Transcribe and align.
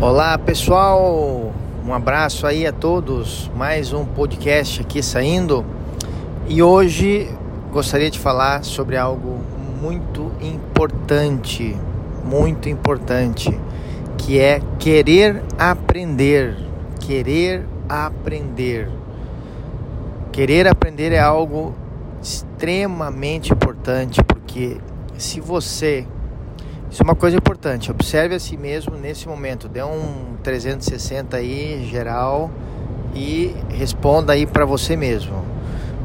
Olá 0.00 0.36
pessoal, 0.36 1.52
um 1.86 1.94
abraço 1.94 2.46
aí 2.48 2.66
a 2.66 2.72
todos. 2.72 3.50
Mais 3.54 3.92
um 3.92 4.04
podcast 4.04 4.80
aqui 4.80 5.00
saindo 5.02 5.64
e 6.48 6.62
hoje 6.62 7.30
gostaria 7.72 8.10
de 8.10 8.18
falar 8.18 8.64
sobre 8.64 8.96
algo 8.96 9.38
muito 9.80 10.32
importante, 10.42 11.76
muito 12.24 12.68
importante, 12.68 13.56
que 14.18 14.38
é 14.38 14.60
querer 14.80 15.42
aprender. 15.56 16.56
Querer 17.00 17.64
aprender. 17.88 18.90
Querer 20.32 20.66
aprender 20.66 21.12
é 21.12 21.20
algo 21.20 21.72
extremamente 22.20 23.52
importante 23.52 24.22
porque 24.24 24.76
se 25.16 25.40
você 25.40 26.04
isso 26.94 27.02
é 27.02 27.04
uma 27.04 27.16
coisa 27.16 27.36
importante. 27.36 27.90
Observe 27.90 28.36
a 28.36 28.38
si 28.38 28.56
mesmo 28.56 28.96
nesse 28.96 29.26
momento. 29.26 29.68
Dê 29.68 29.82
um 29.82 30.36
360 30.44 31.36
aí 31.36 31.88
geral 31.90 32.48
e 33.12 33.52
responda 33.68 34.32
aí 34.32 34.46
para 34.46 34.64
você 34.64 34.94
mesmo. 34.94 35.44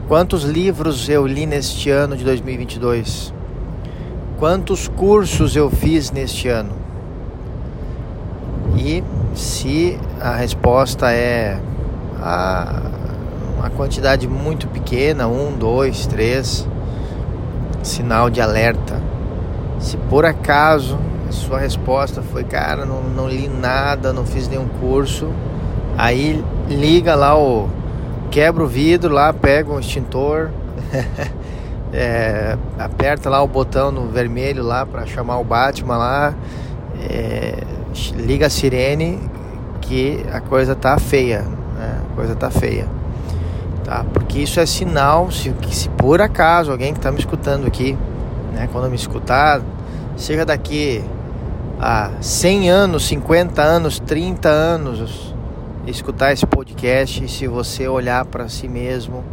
Quantos 0.08 0.44
livros 0.44 1.08
eu 1.08 1.28
li 1.28 1.46
neste 1.46 1.92
ano 1.92 2.18
de 2.18 2.24
2022? 2.24 3.32
Quantos 4.40 4.88
cursos 4.88 5.56
eu 5.56 5.70
fiz 5.70 6.10
neste 6.10 6.48
ano? 6.48 6.72
E 8.76 9.04
se 9.36 9.96
a 10.20 10.34
resposta 10.34 11.12
é 11.12 11.60
a, 12.20 12.82
uma 13.60 13.70
quantidade 13.70 14.28
muito 14.28 14.68
pequena, 14.68 15.28
um, 15.28 15.56
dois, 15.56 16.08
três, 16.08 16.68
sinal 17.84 18.32
de 18.32 18.42
alerta 18.42 19.00
se 19.80 19.98
por 19.98 20.26
acaso 20.26 20.98
a 21.28 21.32
sua 21.32 21.60
resposta 21.60 22.22
foi, 22.22 22.44
cara, 22.44 22.86
não, 22.86 23.02
não 23.02 23.28
li 23.28 23.48
nada, 23.48 24.12
não 24.12 24.26
fiz 24.26 24.48
nenhum 24.48 24.68
curso, 24.68 25.30
aí 25.98 26.44
liga 26.68 27.16
lá 27.16 27.38
o. 27.38 27.70
quebra 28.30 28.64
o 28.64 28.68
vidro 28.68 29.14
lá, 29.14 29.32
pega 29.32 29.72
um 29.72 29.80
extintor, 29.80 30.50
é, 31.94 32.58
aperta 32.78 33.30
lá 33.30 33.42
o 33.42 33.48
botão 33.48 33.92
no 33.92 34.08
vermelho 34.08 34.64
lá 34.64 34.86
para 34.86 35.06
chamar 35.06 35.40
o 35.40 35.44
Batman 35.44 35.98
lá, 35.98 36.34
é, 37.00 37.64
liga 38.16 38.48
a 38.48 38.50
sirene 38.50 39.20
que 39.82 40.26
a 40.32 40.42
coisa 40.42 40.76
tá 40.76 40.98
feia, 41.00 41.42
né? 41.78 42.02
a 42.12 42.16
coisa 42.16 42.36
tá 42.36 42.50
feia. 42.50 42.88
Tá? 43.84 44.06
Porque 44.14 44.40
isso 44.40 44.60
é 44.60 44.66
sinal, 44.66 45.32
se, 45.32 45.54
se 45.72 45.90
por 45.90 46.22
acaso 46.22 46.72
alguém 46.72 46.94
que 46.94 47.00
está 47.00 47.12
me 47.12 47.20
escutando 47.20 47.66
aqui 47.66 47.98
né? 48.54 48.70
Quando 48.72 48.90
me 48.90 48.96
escutar, 48.96 49.62
seja 50.18 50.46
daqui 50.46 51.04
a 51.80 52.12
100 52.22 52.70
anos, 52.70 53.06
50 53.08 53.62
anos, 53.62 54.00
30 54.00 54.50
anos, 54.50 55.34
escutar 55.88 56.34
esse 56.34 56.46
podcast, 56.46 57.24
e 57.24 57.28
se 57.28 57.48
você 57.48 57.88
olhar 57.88 58.26
para 58.26 58.48
si 58.50 58.68
mesmo 58.68 59.24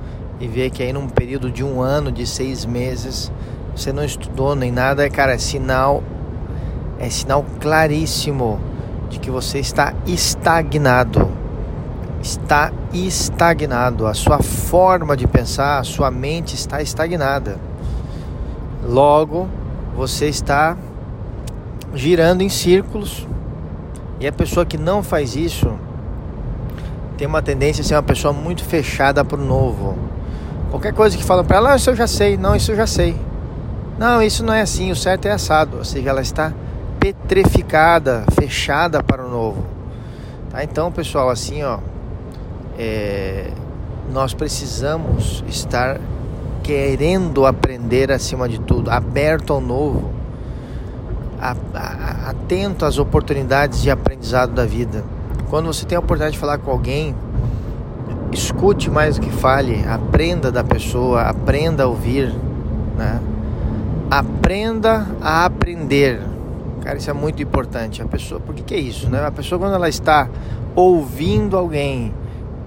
e 0.41 0.47
ver 0.47 0.70
que 0.70 0.83
aí 0.83 0.92
num 0.92 1.08
período 1.08 1.50
de 1.50 1.64
um 1.64 1.81
ano, 1.81 2.12
de 2.12 2.27
seis 2.27 2.64
meses, 2.64 3.33
você 3.75 3.92
não 3.92 4.05
estudou 4.05 4.55
nem 4.55 4.70
nada, 4.70 5.08
cara, 5.11 5.34
é 5.34 5.39
sinal, 5.39 6.03
é 6.98 7.11
sinal 7.11 7.45
claríssimo 7.61 8.61
de 9.08 9.19
que 9.19 9.30
você 9.30 9.58
está 9.58 9.95
estagnado. 10.06 11.28
Está 12.23 12.73
estagnado. 12.92 14.06
A 14.06 14.14
sua 14.14 14.42
forma 14.42 15.17
de 15.17 15.27
pensar, 15.27 15.78
a 15.78 15.84
sua 15.84 16.11
mente 16.11 16.55
está 16.55 16.83
estagnada. 16.83 17.58
Logo, 18.84 19.48
você 19.96 20.27
está 20.27 20.77
girando 21.94 22.42
em 22.42 22.48
círculos. 22.48 23.27
E 24.20 24.27
a 24.27 24.33
pessoa 24.33 24.64
que 24.64 24.78
não 24.78 25.02
faz 25.02 25.36
isso 25.36 25.70
tem 27.16 27.27
uma 27.27 27.42
tendência 27.42 27.83
a 27.83 27.84
ser 27.84 27.94
uma 27.94 28.02
pessoa 28.02 28.33
muito 28.33 28.64
fechada 28.64 29.24
para 29.24 29.38
o 29.38 29.44
novo. 29.44 29.96
Qualquer 30.70 30.92
coisa 30.92 31.16
que 31.16 31.24
falam 31.24 31.44
para 31.44 31.56
ela, 31.56 31.72
ah, 31.72 31.77
isso 31.77 31.91
eu 31.91 31.96
já 31.96 32.06
sei, 32.06 32.36
não, 32.36 32.55
isso 32.55 32.73
eu 32.73 32.77
já 32.77 32.86
sei. 32.86 33.17
Não, 33.98 34.23
isso 34.23 34.45
não 34.45 34.52
é 34.52 34.61
assim, 34.61 34.90
o 34.90 34.96
certo 34.96 35.27
é 35.27 35.33
assado. 35.33 35.78
Ou 35.78 35.84
seja, 35.84 36.11
ela 36.11 36.20
está 36.20 36.52
petrificada, 37.01 38.24
fechada 38.33 39.02
para 39.02 39.24
o 39.24 39.30
novo. 39.30 39.64
Tá? 40.51 40.62
Então, 40.62 40.92
pessoal, 40.92 41.30
assim, 41.30 41.62
ó, 41.62 41.78
é, 42.78 43.51
nós 44.12 44.34
precisamos 44.34 45.42
estar 45.48 45.98
querendo 46.66 47.46
aprender 47.46 48.10
acima 48.10 48.48
de 48.48 48.58
tudo, 48.58 48.90
aberto 48.90 49.52
ao 49.52 49.60
novo, 49.60 50.10
atento 52.27 52.84
às 52.84 52.98
oportunidades 52.98 53.80
de 53.80 53.88
aprendizado 53.88 54.52
da 54.52 54.66
vida. 54.66 55.04
Quando 55.48 55.66
você 55.66 55.86
tem 55.86 55.94
a 55.94 56.00
oportunidade 56.00 56.32
de 56.32 56.40
falar 56.40 56.58
com 56.58 56.72
alguém, 56.72 57.14
escute 58.32 58.90
mais 58.90 59.14
do 59.14 59.20
que 59.20 59.30
fale, 59.30 59.84
aprenda 59.88 60.50
da 60.50 60.64
pessoa, 60.64 61.22
aprenda 61.22 61.84
a 61.84 61.86
ouvir, 61.86 62.34
né? 62.98 63.20
Aprenda 64.10 65.06
a 65.20 65.44
aprender. 65.44 66.20
Cara, 66.83 66.98
isso 66.98 67.08
é 67.08 67.12
muito 67.12 67.40
importante. 67.40 68.02
A 68.02 68.06
pessoa, 68.06 68.40
por 68.40 68.56
que, 68.56 68.62
que 68.62 68.74
é 68.74 68.80
isso, 68.80 69.08
né? 69.08 69.24
A 69.24 69.30
pessoa 69.30 69.56
quando 69.56 69.74
ela 69.74 69.88
está 69.88 70.28
ouvindo 70.74 71.56
alguém, 71.56 72.12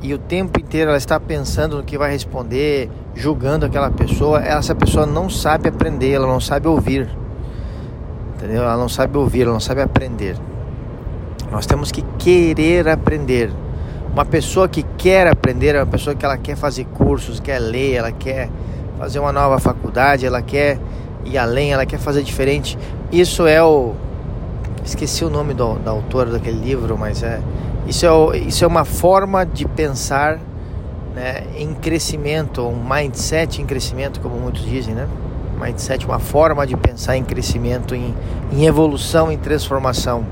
e 0.02 0.14
o 0.14 0.18
tempo 0.18 0.60
inteiro 0.60 0.90
ela 0.90 0.98
está 0.98 1.20
pensando 1.20 1.78
no 1.78 1.84
que 1.84 1.98
vai 1.98 2.12
responder, 2.12 2.90
julgando 3.14 3.66
aquela 3.66 3.92
pessoa, 3.92 4.42
essa 4.42 4.74
pessoa 4.74 5.06
não 5.06 5.30
sabe 5.30 5.68
aprender, 5.68 6.12
ela 6.12 6.28
não 6.28 6.40
sabe 6.40 6.68
ouvir. 6.68 7.10
Entendeu? 8.36 8.64
Ela 8.64 8.78
não 8.78 8.88
sabe 8.88 9.18
ouvir, 9.18 9.42
ela 9.42 9.52
não 9.52 9.60
sabe 9.60 9.82
aprender. 9.82 10.38
Nós 11.52 11.66
temos 11.66 11.92
que 11.92 12.02
querer 12.18 12.88
aprender. 12.88 13.52
Uma 14.14 14.24
pessoa 14.24 14.70
que 14.70 14.84
quer 14.98 15.28
aprender 15.28 15.76
é 15.76 15.80
uma 15.80 15.92
pessoa 15.92 16.16
que 16.16 16.24
ela 16.24 16.38
quer 16.38 16.56
fazer 16.56 16.86
cursos, 16.86 17.40
quer 17.40 17.60
ler, 17.60 17.96
ela 17.96 18.12
quer 18.12 18.50
fazer 18.98 19.20
uma 19.20 19.34
nova 19.34 19.60
faculdade, 19.60 20.26
ela 20.26 20.42
quer 20.42 20.80
ir 21.26 21.38
além, 21.38 21.74
ela 21.74 21.86
quer 21.86 22.00
fazer 22.00 22.24
diferente. 22.24 22.78
Isso 23.12 23.46
é 23.46 23.62
o 23.62 23.94
esqueci 24.84 25.24
o 25.24 25.30
nome 25.30 25.54
do, 25.54 25.76
da 25.76 25.92
autora 25.92 26.32
daquele 26.32 26.60
livro, 26.60 26.98
mas 26.98 27.22
é 27.22 27.42
isso 27.90 28.06
é, 28.06 28.38
isso 28.38 28.64
é 28.64 28.68
uma 28.68 28.86
forma 28.86 29.44
de 29.44 29.68
pensar 29.68 30.40
né, 31.16 31.44
em 31.58 31.74
crescimento, 31.74 32.62
um 32.62 32.88
mindset 32.88 33.60
em 33.62 33.66
crescimento, 33.66 34.20
como 34.20 34.36
muitos 34.36 34.64
dizem, 34.64 34.94
né? 34.94 35.08
Mindset, 35.60 36.06
uma 36.06 36.20
forma 36.20 36.66
de 36.68 36.78
pensar 36.78 37.18
em 37.18 37.24
crescimento, 37.24 37.96
em, 37.96 38.14
em 38.52 38.66
evolução, 38.66 39.32
em 39.32 39.38
transformação. 39.38 40.24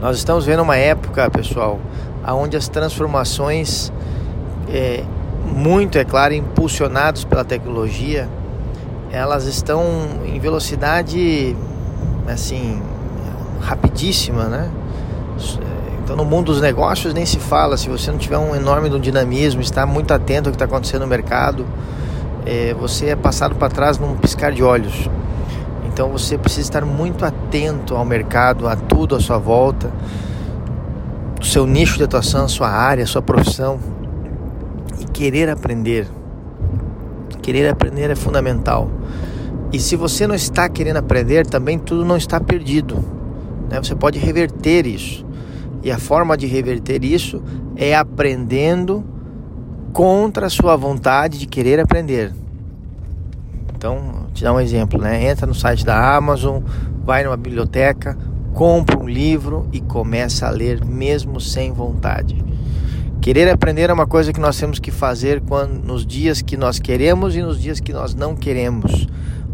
Nós 0.00 0.16
estamos 0.16 0.44
vendo 0.44 0.62
uma 0.62 0.76
época, 0.76 1.30
pessoal, 1.30 1.78
onde 2.26 2.56
as 2.56 2.68
transformações, 2.68 3.92
é, 4.68 5.04
muito 5.46 5.98
é 5.98 6.04
claro, 6.04 6.34
impulsionados 6.34 7.24
pela 7.24 7.44
tecnologia, 7.44 8.28
elas 9.10 9.44
estão 9.44 9.84
em 10.26 10.38
velocidade 10.38 11.56
assim 12.26 12.82
rapidíssima, 13.60 14.44
né? 14.44 14.70
Então, 16.08 16.16
no 16.16 16.24
mundo 16.24 16.46
dos 16.46 16.62
negócios 16.62 17.12
nem 17.12 17.26
se 17.26 17.38
fala. 17.38 17.76
Se 17.76 17.86
você 17.90 18.10
não 18.10 18.16
tiver 18.16 18.38
um 18.38 18.56
enorme 18.56 18.88
dinamismo, 18.98 19.60
estar 19.60 19.84
muito 19.84 20.14
atento 20.14 20.48
ao 20.48 20.52
que 20.52 20.56
está 20.56 20.64
acontecendo 20.64 21.02
no 21.02 21.06
mercado, 21.06 21.66
é, 22.46 22.72
você 22.72 23.08
é 23.08 23.14
passado 23.14 23.54
para 23.56 23.68
trás 23.68 23.98
num 23.98 24.16
piscar 24.16 24.50
de 24.50 24.62
olhos. 24.62 25.10
Então, 25.84 26.08
você 26.08 26.38
precisa 26.38 26.62
estar 26.62 26.82
muito 26.82 27.26
atento 27.26 27.94
ao 27.94 28.06
mercado, 28.06 28.66
a 28.66 28.74
tudo 28.74 29.16
à 29.16 29.20
sua 29.20 29.36
volta, 29.36 29.92
o 31.38 31.44
seu 31.44 31.66
nicho 31.66 31.98
de 31.98 32.04
atuação, 32.04 32.46
a 32.46 32.48
sua 32.48 32.70
área, 32.70 33.04
a 33.04 33.06
sua 33.06 33.20
profissão 33.20 33.78
e 34.98 35.04
querer 35.04 35.50
aprender. 35.50 36.08
Querer 37.42 37.68
aprender 37.68 38.08
é 38.08 38.16
fundamental. 38.16 38.90
E 39.70 39.78
se 39.78 39.94
você 39.94 40.26
não 40.26 40.34
está 40.34 40.70
querendo 40.70 40.96
aprender, 40.96 41.46
também 41.46 41.78
tudo 41.78 42.02
não 42.02 42.16
está 42.16 42.40
perdido. 42.40 42.96
Né? 43.68 43.76
Você 43.76 43.94
pode 43.94 44.18
reverter 44.18 44.86
isso. 44.86 45.27
E 45.88 45.90
a 45.90 45.96
forma 45.96 46.36
de 46.36 46.46
reverter 46.46 47.02
isso 47.02 47.42
é 47.74 47.96
aprendendo 47.96 49.02
contra 49.90 50.44
a 50.44 50.50
sua 50.50 50.76
vontade 50.76 51.38
de 51.38 51.46
querer 51.46 51.80
aprender. 51.80 52.30
Então, 53.74 54.26
te 54.34 54.44
dar 54.44 54.52
um 54.52 54.60
exemplo, 54.60 55.00
né? 55.00 55.30
Entra 55.30 55.46
no 55.46 55.54
site 55.54 55.86
da 55.86 56.14
Amazon, 56.14 56.62
vai 57.06 57.24
numa 57.24 57.38
biblioteca, 57.38 58.18
compra 58.52 58.98
um 58.98 59.08
livro 59.08 59.66
e 59.72 59.80
começa 59.80 60.46
a 60.46 60.50
ler 60.50 60.84
mesmo 60.84 61.40
sem 61.40 61.72
vontade. 61.72 62.36
Querer 63.22 63.48
aprender 63.48 63.88
é 63.88 63.92
uma 63.94 64.06
coisa 64.06 64.30
que 64.30 64.40
nós 64.40 64.58
temos 64.58 64.78
que 64.78 64.90
fazer 64.90 65.40
quando, 65.40 65.82
nos 65.82 66.04
dias 66.04 66.42
que 66.42 66.58
nós 66.58 66.78
queremos 66.78 67.34
e 67.34 67.40
nos 67.40 67.58
dias 67.58 67.80
que 67.80 67.94
nós 67.94 68.14
não 68.14 68.36
queremos. 68.36 69.06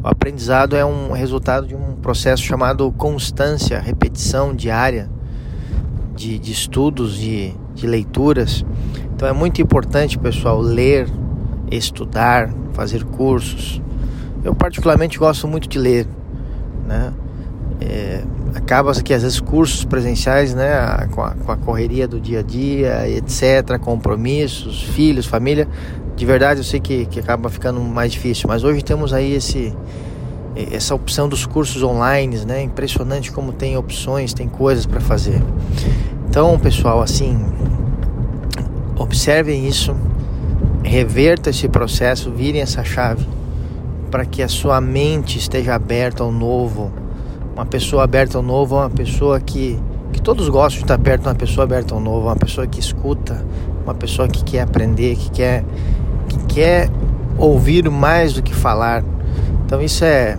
O 0.02 0.08
aprendizado 0.08 0.74
é 0.74 0.84
um 0.84 1.12
resultado 1.12 1.64
de 1.64 1.76
um 1.76 1.94
processo 1.94 2.42
chamado 2.42 2.90
constância, 2.90 3.78
repetição 3.78 4.52
diária 4.52 5.13
de, 6.14 6.38
de 6.38 6.52
estudos, 6.52 7.16
de, 7.16 7.52
de 7.74 7.86
leituras. 7.86 8.64
Então 9.14 9.28
é 9.28 9.32
muito 9.32 9.60
importante, 9.60 10.18
pessoal, 10.18 10.60
ler, 10.60 11.08
estudar, 11.70 12.52
fazer 12.72 13.04
cursos. 13.04 13.80
Eu 14.42 14.54
particularmente 14.54 15.18
gosto 15.18 15.48
muito 15.48 15.68
de 15.68 15.78
ler, 15.78 16.06
né? 16.86 17.12
É, 17.80 18.22
acaba 18.54 18.92
que 18.94 19.12
às 19.12 19.22
vezes 19.22 19.40
cursos 19.40 19.84
presenciais, 19.84 20.54
né, 20.54 21.08
com 21.10 21.22
a, 21.22 21.30
com 21.32 21.52
a, 21.52 21.56
correria 21.56 22.06
do 22.06 22.20
dia 22.20 22.38
a 22.38 22.42
dia, 22.42 23.08
etc, 23.08 23.78
compromissos, 23.80 24.82
filhos, 24.82 25.26
família, 25.26 25.68
de 26.14 26.24
verdade 26.24 26.60
eu 26.60 26.64
sei 26.64 26.78
que, 26.78 27.04
que 27.06 27.18
acaba 27.18 27.50
ficando 27.50 27.80
mais 27.80 28.12
difícil, 28.12 28.48
mas 28.48 28.62
hoje 28.62 28.82
temos 28.82 29.12
aí 29.12 29.34
esse 29.34 29.74
essa 30.70 30.94
opção 30.94 31.28
dos 31.28 31.44
cursos 31.44 31.82
online, 31.82 32.38
né? 32.46 32.62
Impressionante 32.62 33.32
como 33.32 33.52
tem 33.52 33.76
opções, 33.76 34.32
tem 34.32 34.48
coisas 34.48 34.86
para 34.86 35.00
fazer. 35.00 35.42
Então, 36.34 36.58
pessoal, 36.58 37.00
assim, 37.00 37.38
observem 38.98 39.68
isso, 39.68 39.94
reverta 40.82 41.50
esse 41.50 41.68
processo, 41.68 42.28
virem 42.32 42.60
essa 42.60 42.82
chave 42.82 43.24
para 44.10 44.26
que 44.26 44.42
a 44.42 44.48
sua 44.48 44.80
mente 44.80 45.38
esteja 45.38 45.76
aberta 45.76 46.24
ao 46.24 46.32
novo. 46.32 46.90
Uma 47.54 47.64
pessoa 47.64 48.02
aberta 48.02 48.36
ao 48.36 48.42
novo 48.42 48.74
é 48.74 48.80
uma 48.80 48.90
pessoa 48.90 49.38
que, 49.38 49.78
que 50.12 50.20
todos 50.20 50.48
gostam 50.48 50.78
de 50.78 50.84
estar 50.86 50.98
perto 50.98 51.26
uma 51.26 51.36
pessoa 51.36 51.62
aberta 51.62 51.94
ao 51.94 52.00
novo, 52.00 52.26
uma 52.26 52.34
pessoa 52.34 52.66
que 52.66 52.80
escuta, 52.80 53.40
uma 53.84 53.94
pessoa 53.94 54.26
que 54.26 54.42
quer 54.42 54.62
aprender, 54.62 55.14
que 55.14 55.30
quer, 55.30 55.64
que 56.28 56.38
quer 56.52 56.90
ouvir 57.38 57.88
mais 57.88 58.32
do 58.32 58.42
que 58.42 58.52
falar. 58.52 59.04
Então 59.64 59.80
isso 59.80 60.04
é 60.04 60.36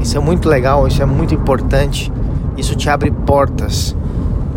isso 0.00 0.16
é 0.16 0.20
muito 0.20 0.48
legal, 0.48 0.86
isso 0.86 1.02
é 1.02 1.06
muito 1.06 1.34
importante. 1.34 2.12
Isso 2.56 2.76
te 2.76 2.88
abre 2.88 3.10
portas 3.10 3.96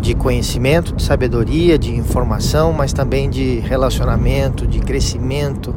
de 0.06 0.14
conhecimento, 0.14 0.94
de 0.94 1.02
sabedoria, 1.02 1.76
de 1.76 1.92
informação, 1.92 2.72
mas 2.72 2.92
também 2.92 3.28
de 3.28 3.58
relacionamento, 3.58 4.64
de 4.64 4.78
crescimento. 4.78 5.74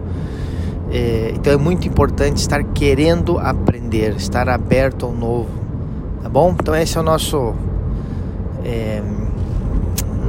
É, 0.91 1.31
então 1.33 1.51
é 1.51 1.57
muito 1.57 1.87
importante 1.87 2.37
estar 2.37 2.63
querendo 2.63 3.39
aprender, 3.39 4.15
estar 4.15 4.47
aberto 4.47 5.07
ao 5.07 5.11
novo, 5.11 5.49
tá 6.21 6.29
bom? 6.29 6.55
Então 6.59 6.75
esse 6.75 6.95
é 6.95 7.01
o 7.01 7.03
nosso, 7.03 7.55
é, 8.63 9.01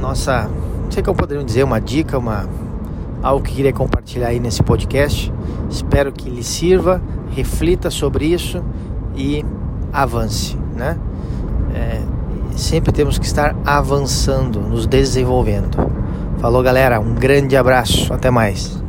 nossa, 0.01 0.49
não 0.83 0.91
sei 0.91 1.01
o 1.01 1.03
que 1.03 1.09
eu 1.09 1.13
poderia 1.13 1.43
dizer, 1.43 1.63
uma 1.63 1.79
dica, 1.79 2.17
uma 2.17 2.49
algo 3.21 3.45
que 3.45 3.53
queria 3.53 3.71
compartilhar 3.71 4.29
aí 4.29 4.39
nesse 4.39 4.63
podcast. 4.63 5.31
Espero 5.69 6.11
que 6.11 6.27
lhe 6.27 6.43
sirva, 6.43 6.99
reflita 7.35 7.91
sobre 7.91 8.25
isso 8.25 8.63
e 9.15 9.45
avance, 9.93 10.57
né? 10.75 10.97
É, 11.75 12.01
sempre 12.55 12.91
temos 12.91 13.19
que 13.19 13.25
estar 13.25 13.55
avançando, 13.65 14.59
nos 14.59 14.85
desenvolvendo. 14.85 15.77
Falou, 16.39 16.63
galera, 16.63 16.99
um 16.99 17.13
grande 17.13 17.55
abraço, 17.55 18.11
até 18.13 18.31
mais. 18.31 18.80